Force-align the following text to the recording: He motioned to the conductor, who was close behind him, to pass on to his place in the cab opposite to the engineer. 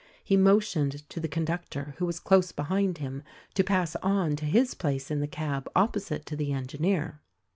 He 0.23 0.35
motioned 0.35 1.07
to 1.09 1.19
the 1.19 1.27
conductor, 1.27 1.93
who 1.99 2.07
was 2.07 2.19
close 2.19 2.51
behind 2.51 2.97
him, 2.97 3.21
to 3.53 3.63
pass 3.63 3.95
on 3.97 4.35
to 4.37 4.45
his 4.45 4.73
place 4.73 5.11
in 5.11 5.19
the 5.19 5.27
cab 5.27 5.69
opposite 5.75 6.25
to 6.25 6.35
the 6.35 6.51
engineer. 6.53 7.21